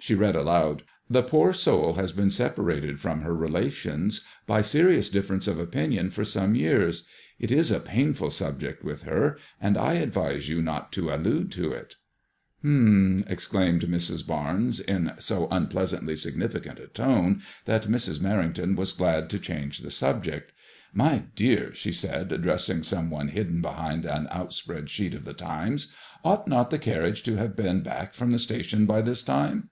[0.00, 5.48] She read aloud —The poor soul has been separated from her relations by serious difference
[5.48, 7.04] of opinion for some years.
[7.40, 11.50] It is a painful sub ject with her, and I advise you not to allude
[11.50, 11.96] to it" f
[12.62, 12.62] MADKIIOISXLLB IXS.
[12.62, 18.20] >Hum \" exclaimed Mrs; BameSi in so unpleasantly signi ficant a tone that Mrs.
[18.20, 20.52] Merring ton was glad to change the subject.
[20.94, 25.34] My dear/' she said, address ing some one hidden behind an outspread sheet of The
[25.34, 25.88] TimeSf
[26.24, 29.70] ought not the carriage to have been back from the station by this time